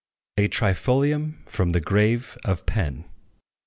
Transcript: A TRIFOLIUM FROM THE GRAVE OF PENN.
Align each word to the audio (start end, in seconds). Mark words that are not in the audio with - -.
A 0.39 0.47
TRIFOLIUM 0.47 1.43
FROM 1.45 1.69
THE 1.73 1.79
GRAVE 1.79 2.35
OF 2.43 2.65
PENN. 2.65 3.05